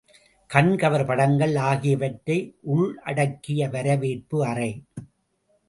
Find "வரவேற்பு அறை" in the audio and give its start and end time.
3.69-4.71